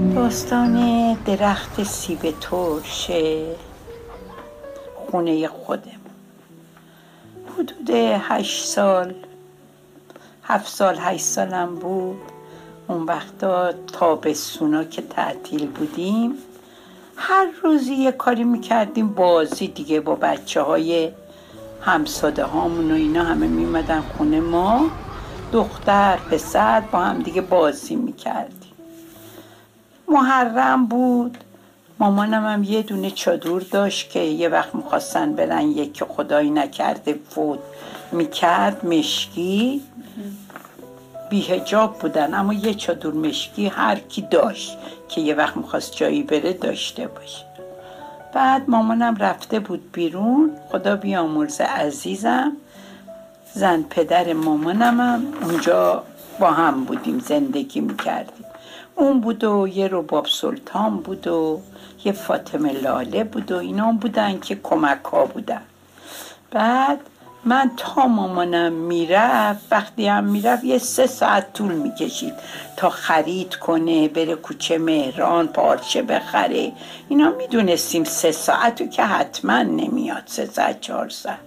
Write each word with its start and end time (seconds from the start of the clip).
داستان 0.00 1.14
درخت 1.14 1.82
سیب 1.82 2.34
ترش 2.40 3.10
خونه 4.94 5.48
خودم. 5.48 6.00
حدود 7.54 7.90
هشت 8.20 8.64
سال 8.64 9.14
هفت 10.44 10.68
سال 10.68 10.96
هشت 10.98 11.24
سالم 11.24 11.74
بود. 11.74 12.18
اون 12.88 13.02
وقتا 13.02 13.72
تابستونا 13.72 14.84
که 14.84 15.02
تعطیل 15.02 15.66
بودیم 15.66 16.34
هر 17.16 17.46
روزی 17.62 17.94
یه 17.94 18.12
کاری 18.12 18.44
می‌کردیم 18.44 19.08
بازی 19.08 19.68
دیگه 19.68 20.00
با 20.00 20.14
بچه 20.14 20.62
های 20.62 21.10
همساده 21.80 22.44
هامون 22.44 22.90
و 22.90 22.94
اینا 22.94 23.24
همه 23.24 23.46
میمدن 23.46 24.00
خونه 24.00 24.40
ما. 24.40 24.90
دختر 25.52 26.16
پسر 26.16 26.80
با 26.80 26.98
هم 26.98 27.22
دیگه 27.22 27.40
بازی 27.40 27.96
می‌کردیم. 27.96 28.56
محرم 30.10 30.86
بود. 30.86 31.38
مامانم 31.98 32.46
هم 32.46 32.64
یه 32.64 32.82
دونه 32.82 33.10
چادور 33.10 33.62
داشت 33.62 34.10
که 34.10 34.20
یه 34.20 34.48
وقت 34.48 34.74
می‌خواستن 34.74 35.32
برن 35.32 35.62
یکی 35.62 36.04
خدایی 36.04 36.50
نکرده 36.50 37.18
فوت 37.28 37.58
می‌کرد 38.12 38.86
مشکی. 38.86 39.82
بیهجاب 41.30 41.98
بودن 41.98 42.34
اما 42.34 42.52
یه 42.52 42.74
چادر 42.74 43.10
مشکی 43.10 43.66
هر 43.66 43.96
کی 43.98 44.22
داشت 44.22 44.78
که 45.08 45.20
یه 45.20 45.34
وقت 45.34 45.56
می‌خواست 45.56 45.96
جایی 45.96 46.22
بره 46.22 46.52
داشته 46.52 47.06
باشه. 47.06 47.44
بعد 48.34 48.70
مامانم 48.70 49.16
رفته 49.16 49.60
بود 49.60 49.92
بیرون. 49.92 50.50
خدا 50.72 50.96
بیامرز 50.96 51.60
عزیزم. 51.60 52.52
زن 53.54 53.82
پدر 53.82 54.32
مامانم 54.32 55.00
هم 55.00 55.26
اونجا 55.42 56.02
با 56.40 56.50
هم 56.50 56.84
بودیم 56.84 57.18
زندگی 57.18 57.80
می‌کردیم. 57.80 58.44
اون 58.94 59.20
بود 59.20 59.44
و 59.44 59.68
یه 59.68 59.88
رباب 59.88 60.26
سلطان 60.26 60.96
بود 60.96 61.26
و 61.26 61.60
یه 62.04 62.12
فاطمه 62.12 62.72
لاله 62.72 63.24
بود 63.24 63.52
و 63.52 63.58
اینا 63.58 63.92
بودن 63.92 64.40
که 64.40 64.54
کمک 64.62 65.04
ها 65.04 65.26
بودن. 65.26 65.62
بعد 66.50 67.00
من 67.44 67.70
تا 67.76 68.06
مامانم 68.06 68.72
می‌رفت 68.72 69.66
وقتی 69.70 70.06
هم 70.06 70.24
می‌رفت 70.24 70.64
یه 70.64 70.78
سه 70.78 71.06
ساعت 71.06 71.52
طول 71.52 71.72
می‌کشید 71.72 72.34
تا 72.76 72.90
خرید 72.90 73.54
کنه 73.54 74.08
بره 74.08 74.34
کوچه 74.34 74.78
مهران 74.78 75.48
پارچه 75.48 76.02
بخره. 76.02 76.72
اینا 77.08 77.30
می‌دونستیم 77.30 78.04
سه 78.04 78.32
ساعت 78.32 78.90
که 78.90 79.02
حتما 79.02 79.62
نمیاد 79.62 80.22
سه 80.26 80.46
ساعت 80.46 80.80
چهار 80.80 81.08
ساعت. 81.08 81.38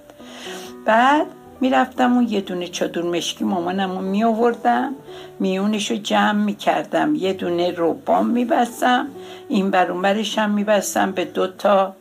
بعد 0.86 1.26
می‌رفتم 1.64 2.14
اون 2.14 2.28
یه 2.30 2.42
دونه 2.42 2.67
چادر 2.67 3.02
مشکی 3.02 3.44
مامانم 3.44 3.92
رو 3.92 4.02
می 4.02 4.23
آوردم 4.23 4.95
میونش 5.39 5.92
رو 5.92 5.97
جمع 5.97 6.44
می‌کردم. 6.44 7.16
یه 7.16 7.33
دونه 7.33 7.72
روبام 7.72 8.28
میبستم. 8.28 9.08
این 9.50 9.72
برونبرش 9.72 10.38
هم 10.38 10.52
میبستم 10.52 11.11
به 11.11 11.25
دوتا 11.25 11.95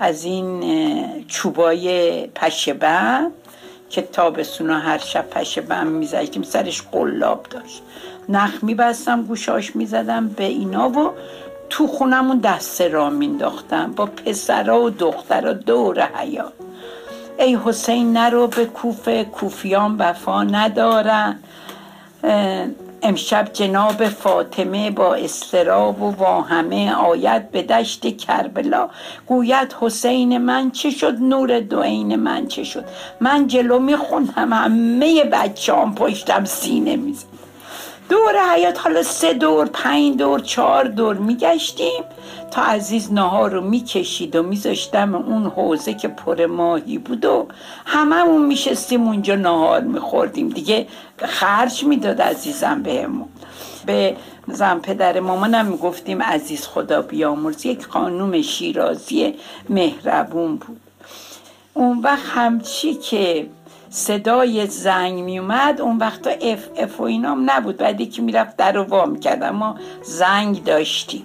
از 0.00 0.24
این 0.24 0.64
چوبای 1.28 2.26
پشه 2.26 2.74
بند 2.74 3.32
که 3.90 4.02
تابستونا 4.02 4.78
هر 4.78 4.98
شب 4.98 5.30
پشه 5.30 5.60
بند 5.60 5.88
میزشتیم 5.88 6.42
سرش 6.42 6.82
قلاب 6.82 7.46
داشت. 7.50 7.82
نخ 8.28 8.64
میبستم 8.64 9.22
گوشاش 9.22 9.76
می‌زدم 9.76 10.28
به 10.28 10.44
اینا 10.44 10.88
و 10.88 11.10
تو 11.70 11.86
خونمون 11.86 12.38
دسته 12.38 12.88
را 12.88 13.10
مینداختم 13.10 13.92
با 13.96 14.06
پسرا 14.06 14.82
و 14.82 14.90
دخترا 14.90 15.52
دور 15.52 16.08
حیات 16.14 16.52
ای 17.42 17.58
حسین 17.64 18.12
نرو 18.16 18.46
به 18.46 18.66
کوفه 18.66 19.24
کوفیان 19.24 19.96
وفا 19.96 20.42
ندارن. 20.42 21.38
امشب 23.02 23.48
جناب 23.52 24.08
فاطمه 24.08 24.90
با 24.90 25.14
استراب 25.14 26.02
و 26.02 26.10
واهمه 26.10 26.94
آید 26.94 27.50
به 27.50 27.62
دشت 27.62 28.16
کربلا. 28.16 28.88
گوید 29.26 29.76
حسین 29.80 30.38
من 30.38 30.70
چه 30.70 30.90
شد؟ 30.90 31.20
نور 31.20 31.60
دوین 31.60 32.16
من 32.16 32.46
چه 32.46 32.64
شد؟ 32.64 32.84
من 33.20 33.46
جلو 33.46 33.78
میخوندم 33.78 34.52
همه 34.52 35.24
بچه 35.24 35.74
هم 35.74 35.94
پشتم 35.94 36.44
سینه 36.44 36.96
میزن 36.96 37.26
دور 38.12 38.54
حیات 38.54 38.80
حالا 38.80 39.02
سه 39.02 39.32
دور 39.32 39.66
پنج 39.72 40.16
دور 40.16 40.40
چهار 40.40 40.84
دور 40.84 41.16
میگشتیم 41.16 42.02
تا 42.50 42.62
عزیز 42.62 43.12
نهار 43.12 43.50
رو 43.50 43.60
می‌کشید 43.60 44.36
و 44.36 44.42
میذاشتم 44.42 45.14
اون 45.14 45.46
حوزه 45.46 45.94
که 45.94 46.08
پر 46.08 46.46
ماهی 46.46 46.98
بود 46.98 47.24
و 47.24 47.46
هممون 47.86 48.46
میشستیم 48.46 49.06
اونجا 49.06 49.34
نهار 49.34 49.80
میخوردیم. 49.80 50.48
دیگه 50.48 50.86
خرج 51.18 51.84
می‌داد 51.84 52.22
عزیزم 52.22 52.82
بهمون. 52.82 53.28
به 53.86 54.16
زن 54.48 54.78
پدر 54.78 55.20
مامانم 55.20 55.66
می‌گفتیم 55.66 56.22
عزیز 56.22 56.66
خدا 56.66 57.02
بیامرز. 57.02 57.66
یک 57.66 57.86
خانوم 57.86 58.42
شیرازی 58.42 59.34
مهربون 59.68 60.56
بود. 60.56 60.80
اون 61.74 61.98
وقت 61.98 62.26
همچی 62.26 62.94
که 62.94 63.46
صدای 63.94 64.66
زنگ 64.66 65.20
می 65.20 65.38
اومد 65.38 65.80
اون 65.80 65.98
وقتا 65.98 66.30
اف 66.30 66.64
اف 66.76 67.00
و 67.00 67.02
اینام 67.02 67.50
نبود. 67.50 67.76
بعدی 67.76 68.06
که 68.06 68.22
می‌رفت 68.22 68.56
در 68.56 68.72
رو 68.72 68.82
وا 68.82 69.06
می‌کرد. 69.06 69.44
ما 69.44 69.76
زنگ 70.02 70.64
داشتیم. 70.64 71.24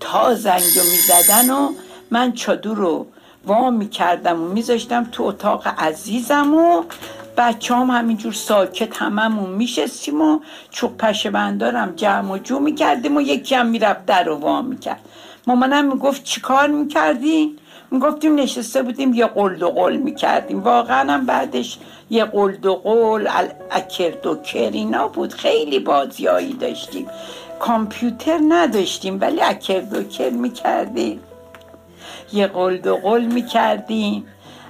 تا 0.00 0.34
زنگ 0.34 0.62
رو 0.76 0.82
می‌زدن 0.82 1.50
و 1.50 1.72
من 2.10 2.32
چادر 2.32 2.70
رو 2.70 3.06
وا 3.46 3.70
می‌کردم 3.70 4.42
و 4.42 4.48
میذاشتم 4.48 5.04
تو 5.12 5.22
اتاق 5.22 5.68
عزیزم 5.78 6.54
و 6.54 6.82
بچه 7.36 7.74
هم 7.74 7.90
همینجور 7.90 8.32
ساکت 8.32 8.96
هممون 8.96 9.50
میشستیم 9.50 10.20
و 10.22 10.40
چوب 10.70 10.96
پشه 10.96 11.30
بندارم 11.30 11.92
جمع 11.96 12.32
و 12.32 12.38
جو 12.38 12.58
می‌کردیم 12.58 13.16
و 13.16 13.20
یکی 13.20 13.54
هم 13.54 13.66
می‌رفت 13.66 14.06
در 14.06 14.24
رو 14.24 14.36
وا 14.36 14.62
می‌کرد. 14.62 15.00
مامانم 15.46 15.84
می‌گفت 15.84 16.24
چیکار 16.24 16.68
می‌کردین؟ 16.68 17.58
می‌گفتیم 17.90 18.34
نشسته 18.34 18.82
بودیم 18.82 19.14
یه 19.14 19.26
قلد 19.26 19.62
و 19.62 19.70
قل 19.70 19.96
می‌کردیم. 19.96 20.62
واقعا 20.62 21.12
هم 21.12 21.26
بعدش 21.26 21.78
یه 22.10 22.24
قلد 22.24 22.66
و 22.66 22.74
قل 22.74 23.28
اکرد 23.70 24.26
و 24.26 24.38
اینا 24.54 25.08
بود. 25.08 25.32
خیلی 25.32 25.78
بازیایی 25.78 26.52
داشتیم. 26.52 27.06
کامپیوتر 27.60 28.38
نداشتیم 28.48 29.20
ولی 29.20 29.40
اکرد 29.40 29.96
و 29.96 30.02
کر 30.02 30.30
می‌کردیم. 30.30 31.20
یه 32.32 32.46
قلد 32.46 32.86
و 32.86 32.96
قل 32.96 33.24
می‌کردیم. 33.24 34.26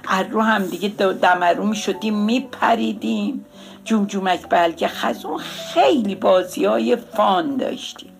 از 0.07 0.25
رو 0.31 0.41
هم 0.41 0.65
دیگه 0.65 0.87
دمرو 1.21 1.65
می‌شدیم 1.65 2.15
میپریدیم. 2.15 3.45
جمجمک 3.85 4.39
بلکه 4.49 4.87
خزون 4.87 5.37
خیلی 5.37 6.15
بازی 6.15 6.65
های 6.65 6.95
فان 6.95 7.57
داشتیم. 7.57 8.11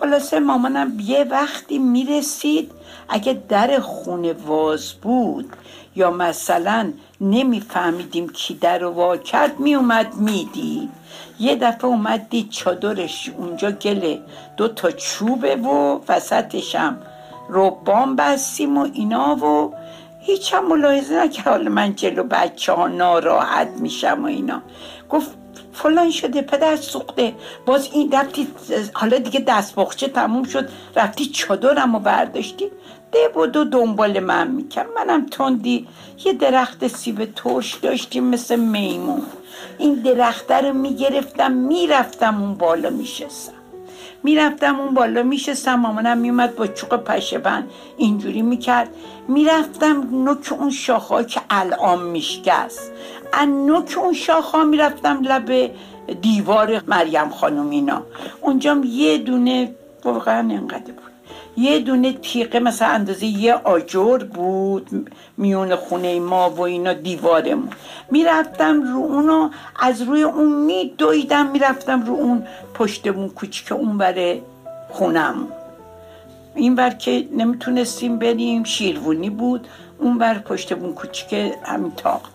خلاصه 0.00 0.40
مامانم 0.40 1.00
یه 1.00 1.24
وقتی 1.24 1.78
می‌رسید 1.78 2.70
اگه 3.08 3.42
در 3.48 3.80
خونه 3.80 4.32
واز 4.32 4.92
بود 4.92 5.52
یا 5.96 6.10
مثلا 6.10 6.92
نمیفهمیدیم 7.20 8.28
کی 8.28 8.54
در 8.54 8.84
وا 8.84 9.16
کرد 9.16 9.60
میومد 9.60 10.14
می‌دید. 10.14 10.90
یه 11.40 11.56
دفعه 11.56 11.84
اومد 11.84 12.28
دید 12.28 12.50
چادرش 12.50 13.30
اونجا 13.38 13.70
گله. 13.70 14.20
دو 14.56 14.68
تا 14.68 14.90
چوبه 14.90 15.56
و 15.56 16.00
وسطش 16.08 16.74
هم 16.74 16.98
ربان 17.50 18.16
بستیم 18.16 18.78
و 18.78 18.88
اینا 18.92 19.36
و 19.36 19.74
هیچ 20.20 20.54
هم 20.54 20.68
ملاحظه 20.68 21.24
نکرد. 21.24 21.46
حالا 21.46 21.70
من 21.70 21.94
جلو 21.94 22.22
بچه 22.22 22.72
ها 22.72 22.88
ناراحت 22.88 23.68
میشم 23.68 24.22
و 24.22 24.26
اینا. 24.26 24.62
گفت 25.10 25.30
فلان 25.72 26.10
شده 26.10 26.42
پدر 26.42 26.76
سوخته. 26.76 27.34
باز 27.66 27.88
این 27.92 28.12
رفتی 28.12 28.48
حالا 28.92 29.18
دیگه 29.18 29.40
دست 29.40 29.74
بخچه 29.74 30.08
تموم 30.08 30.44
شد. 30.44 30.68
رفتی 30.96 31.26
چادرم 31.26 31.94
و 31.94 31.98
برداشتی. 31.98 32.70
ده 33.12 33.28
بود 33.34 33.56
و 33.56 33.64
دنبال 33.64 34.20
من 34.20 34.48
می‌کرد. 34.48 34.86
منم 34.96 35.26
تندی. 35.26 35.88
یه 36.24 36.32
درخت 36.32 36.88
سیب 36.88 37.24
ترش 37.24 37.74
داشتیم 37.74 38.24
مثل 38.24 38.56
میمون. 38.56 39.22
این 39.78 39.94
درخته 39.94 40.54
رو 40.54 40.72
می‌گرفتم 40.72 41.52
می‌رفتم 41.52 42.42
اون 42.42 42.54
بالا 42.54 42.90
میشستم. 42.90 43.61
می‌رفتم 44.22 44.80
اون 44.80 44.94
بالا 44.94 45.22
میشستم 45.22 45.74
مامانم 45.74 46.18
میومد 46.18 46.56
با 46.56 46.66
چوق 46.66 46.96
پشه 46.96 47.38
بند. 47.38 47.70
اینجوری 47.96 48.42
می‌کرد. 48.42 48.88
می‌رفتم 49.28 50.24
نوک 50.24 50.52
اون 50.52 50.70
شاخه 50.70 51.24
که 51.24 51.40
الان 51.50 52.02
میشکست. 52.02 52.92
از 53.32 53.48
نوک 53.48 53.94
اون 53.98 54.12
شاخه 54.12 54.64
می‌رفتم 54.64 55.22
لب 55.22 55.70
دیوار 56.20 56.82
مریم 56.86 57.28
خانم 57.28 57.70
اینا. 57.70 58.02
اونجا 58.40 58.80
یه 58.84 59.18
دونه 59.18 59.74
واقعا 60.04 60.38
انقدر 60.38 60.92
بود. 60.92 61.11
یه 61.56 61.78
دونه 61.78 62.12
تیقه 62.12 62.58
مثلا 62.58 62.88
اندازه 62.88 63.26
یه 63.26 63.54
آجر 63.54 64.18
بود 64.18 65.10
میون 65.36 65.76
خونه 65.76 66.20
ما 66.20 66.50
و 66.50 66.60
اینا 66.60 66.92
دیوارمون. 66.92 67.68
می‌رفتم 68.10 68.82
رو 68.82 68.98
اونو 68.98 69.50
از 69.80 70.02
روی 70.02 70.22
اون 70.22 70.52
میدویدم 70.52 71.46
می‌رفتم 71.46 72.02
رو 72.02 72.14
اون 72.14 72.46
پشتمون 72.74 73.28
کوچیک 73.28 73.72
اون 73.72 73.98
بره 73.98 74.42
خونم. 74.90 75.48
این 76.54 76.74
بر 76.74 76.90
که 76.90 77.28
نمی‌تونستیم 77.32 78.18
بریم 78.18 78.64
شیروونی 78.64 79.30
بود 79.30 79.66
اون 79.98 80.18
بر 80.18 80.38
پشتمون 80.38 80.92
کوچیک 80.94 81.32
همین 81.64 81.92
تاق. 81.96 82.31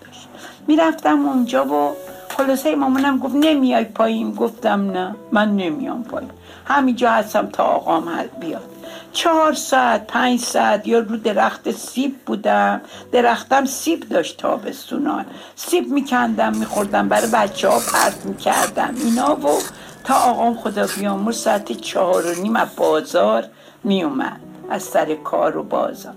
می‌رفتم 0.68 1.26
اونجا 1.26 1.66
و 1.66 1.96
خلاصه 2.38 2.76
مامانم 2.76 3.18
گفت 3.18 3.36
نمیای 3.36 3.84
پایین. 3.84 4.36
گفتم 4.36 4.92
نه 4.92 5.16
من 5.32 5.56
نمیام 5.56 6.04
پایین. 6.04 6.30
همینجا 6.66 7.12
هستم 7.12 7.48
تا 7.48 7.64
آقام 7.64 8.10
بیاد. 8.40 8.70
چهار 9.14 9.54
ساعت 9.54 10.08
پنج 10.08 10.40
ساعت 10.40 10.88
یا 10.88 11.00
رو 11.00 11.18
درخت 11.18 11.72
سیب 11.72 12.16
بودم. 12.26 12.82
درختم 13.12 13.66
سیب 13.66 14.10
داشت 14.10 14.38
تابستونان 14.38 15.26
سیب 15.56 15.92
میکندم 15.92 16.58
میخوردم 16.58 17.10
برای 17.10 17.30
بچه 17.34 17.70
ها 17.70 17.80
پرت 17.94 18.26
می‌کردم. 18.26 18.96
اینا 19.04 19.36
و 19.36 19.60
تا 20.04 20.16
آقام 20.16 20.56
خدا 20.56 20.88
بیامور 21.00 21.34
ساعت 21.34 21.72
چهار 21.72 22.26
و 22.26 22.42
نیم 22.42 22.56
از 22.56 22.68
بازار 22.78 23.44
میومد 23.84 24.40
از 24.70 24.84
سر 24.84 25.16
کار 25.16 25.58
و 25.58 25.64
بازار. 25.64 26.14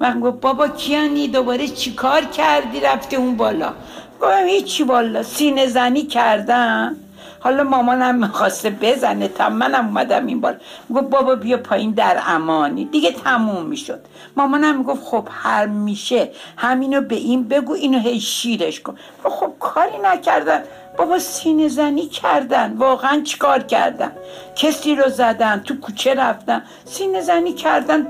من 0.00 0.20
گفت 0.20 0.40
بابا 0.40 0.68
کیانی 0.68 1.28
دوباره 1.28 1.68
چی 1.68 1.92
کار 1.92 2.24
کردی؟ 2.24 2.80
رفته 2.80 3.16
اون 3.16 3.36
بالا. 3.36 3.72
گفتم 4.20 4.46
هیچی 4.46 4.84
بالا 4.84 5.22
سینه 5.22 5.66
زنی 5.66 6.02
کردم. 6.02 6.96
حالا 7.40 7.64
مامانم 7.64 8.14
می‌خواسته 8.14 8.70
بزنه. 8.70 9.28
تا 9.28 9.48
منم 9.48 9.86
اومدم 9.86 10.26
این 10.26 10.40
بار 10.40 10.60
گفت 10.94 11.04
بابا 11.04 11.34
بیا 11.34 11.56
پایین 11.56 11.90
در 11.90 12.22
امانی. 12.26 12.84
دیگه 12.84 13.10
تموم 13.12 13.66
می‌شد. 13.66 14.00
مامانم 14.36 14.78
می‌گفت 14.78 15.02
خب 15.04 15.28
هر 15.30 15.66
میشه. 15.66 16.30
همینو 16.56 17.00
به 17.00 17.14
این 17.14 17.48
بگو 17.48 17.72
اینو 17.72 17.98
هی 17.98 18.20
شیرش 18.20 18.80
کن. 18.80 18.96
خب 19.24 19.52
کاری 19.60 19.98
نکردن. 20.04 20.62
بابا 20.98 21.18
سینه 21.18 21.68
زنی 21.68 22.06
کردن. 22.06 22.74
واقعا 22.76 23.20
چیکار 23.20 23.62
کردن؟ 23.62 24.12
کسی 24.56 24.94
رو 24.94 25.08
زدن 25.08 25.62
تو 25.66 25.80
کوچه 25.80 26.14
رفتن. 26.14 26.62
سینه 26.84 27.20
زنی 27.20 27.52
کردن. 27.52 28.06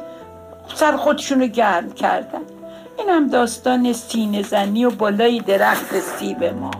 سر 0.75 0.97
خودشونو 0.97 1.47
گرم 1.47 1.93
کردن. 1.93 2.41
اینم 2.99 3.29
داستان 3.29 3.93
سینه 3.93 4.43
زنی 4.43 4.85
و 4.85 4.91
بالای 4.91 5.41
درخت 5.41 6.01
سیب 6.01 6.45
ما. 6.45 6.71